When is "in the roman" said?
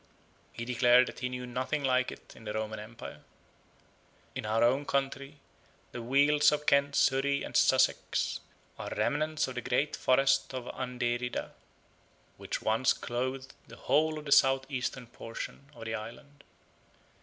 2.35-2.79